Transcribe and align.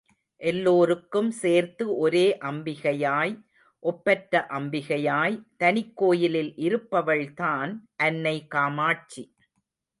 எல்லோருக்கும் 0.37 1.31
சேர்த்து 1.31 1.97
ஒரே 1.97 2.37
அம்பிகையாய், 2.39 3.41
ஒப்பற்ற 3.79 4.45
அம்பிகையாய், 4.49 5.43
தனிக் 5.57 5.95
கோயிலில் 5.95 6.53
இருப்பவள்தான் 6.57 7.75
அன்னை 7.95 8.47
காமாட்சி. 8.47 9.35